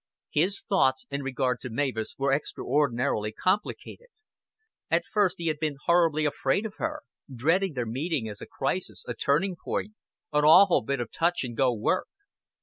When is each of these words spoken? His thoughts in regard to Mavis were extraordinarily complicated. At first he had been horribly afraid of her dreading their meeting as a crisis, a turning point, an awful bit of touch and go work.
His 0.31 0.61
thoughts 0.63 1.05
in 1.11 1.21
regard 1.21 1.61
to 1.61 1.69
Mavis 1.69 2.15
were 2.17 2.31
extraordinarily 2.33 3.31
complicated. 3.31 4.07
At 4.89 5.05
first 5.05 5.35
he 5.37 5.45
had 5.45 5.59
been 5.59 5.77
horribly 5.85 6.25
afraid 6.25 6.65
of 6.65 6.77
her 6.77 7.03
dreading 7.31 7.73
their 7.73 7.85
meeting 7.85 8.27
as 8.27 8.41
a 8.41 8.47
crisis, 8.47 9.05
a 9.07 9.13
turning 9.13 9.55
point, 9.63 9.93
an 10.33 10.43
awful 10.43 10.81
bit 10.81 11.01
of 11.01 11.11
touch 11.11 11.43
and 11.43 11.55
go 11.55 11.71
work. 11.71 12.07